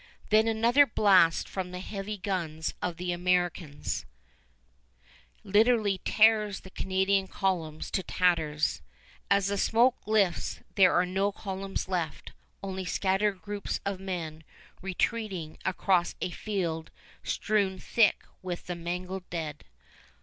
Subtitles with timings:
[0.31, 4.03] Then another blast from the heavy guns of the Americans
[5.43, 8.81] literally tears the Canadian columns to tatters.
[9.29, 12.31] As the smoke lifts there are no columns left,
[12.63, 14.43] only scattered groups of men
[14.81, 16.89] retreating across a field
[17.21, 19.65] strewn thick with the mangled dead.